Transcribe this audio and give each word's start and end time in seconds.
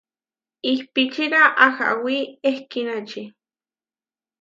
Ihpíčira 0.71 1.41
ahawí 1.65 2.17
ehkínači. 2.51 3.23